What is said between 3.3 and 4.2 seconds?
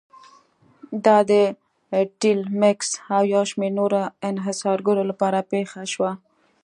یو شمېر نورو